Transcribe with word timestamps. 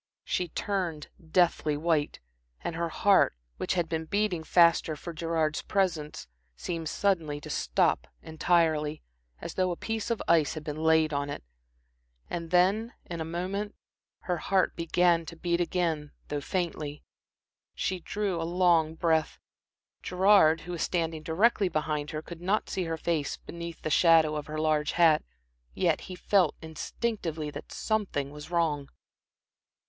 She 0.23 0.47
turned 0.47 1.09
deathly 1.29 1.77
white, 1.77 2.19
and 2.63 2.75
her 2.75 2.89
heart, 2.89 3.35
which 3.57 3.75
had 3.75 3.87
been 3.87 4.05
beating 4.05 4.43
faster 4.43 4.95
for 4.95 5.13
Gerard's 5.13 5.61
presence, 5.61 6.27
seemed 6.55 6.89
suddenly 6.89 7.39
to 7.39 7.51
stop 7.51 8.07
entirely, 8.23 9.03
as 9.41 9.53
though 9.53 9.69
a 9.69 9.75
piece 9.75 10.09
of 10.09 10.19
ice 10.27 10.55
had 10.55 10.63
been 10.63 10.81
laid 10.83 11.13
on 11.13 11.29
it. 11.29 11.43
And 12.31 12.49
then, 12.49 12.95
in 13.05 13.21
a 13.21 13.25
moment, 13.25 13.75
her 14.21 14.37
heart 14.37 14.75
began 14.75 15.23
to 15.27 15.35
beat 15.35 15.61
again, 15.61 16.13
though 16.29 16.41
faintly. 16.41 17.03
She 17.75 17.99
drew 17.99 18.41
a 18.41 18.41
long 18.57 18.95
breath. 18.95 19.37
Gerard, 20.01 20.61
who 20.61 20.71
was 20.71 20.81
standing 20.81 21.21
directly 21.21 21.69
behind 21.69 22.09
her, 22.09 22.23
could 22.23 22.41
not 22.41 22.71
see 22.71 22.85
her 22.85 22.97
face 22.97 23.37
beneath 23.37 23.83
the 23.83 23.91
shadow 23.91 24.35
of 24.35 24.47
her 24.47 24.57
large 24.57 24.93
hat, 24.93 25.23
yet 25.75 26.01
he 26.09 26.15
felt 26.15 26.55
instinctively 26.59 27.51
that 27.51 27.71
something 27.71 28.31
was 28.31 28.49
wrong. 28.49 28.89